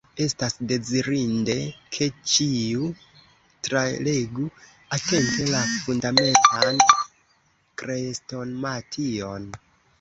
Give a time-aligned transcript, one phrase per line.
[0.23, 1.55] Estas dezirinde,
[1.97, 2.87] ke ĉiu,
[3.69, 4.47] tralegu
[4.99, 6.85] atente la Fundamentan
[7.85, 9.51] Krestomation.